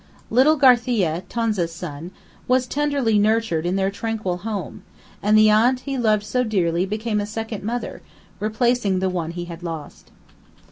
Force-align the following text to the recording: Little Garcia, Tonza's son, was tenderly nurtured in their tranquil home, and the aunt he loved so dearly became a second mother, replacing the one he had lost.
Little 0.31 0.55
Garcia, 0.55 1.21
Tonza's 1.29 1.71
son, 1.71 2.09
was 2.47 2.65
tenderly 2.65 3.19
nurtured 3.19 3.67
in 3.67 3.75
their 3.75 3.91
tranquil 3.91 4.37
home, 4.37 4.81
and 5.21 5.37
the 5.37 5.51
aunt 5.51 5.81
he 5.81 5.95
loved 5.95 6.23
so 6.23 6.43
dearly 6.43 6.87
became 6.87 7.19
a 7.21 7.27
second 7.27 7.63
mother, 7.63 8.01
replacing 8.39 8.97
the 8.97 9.11
one 9.11 9.29
he 9.29 9.45
had 9.45 9.61
lost. 9.61 10.09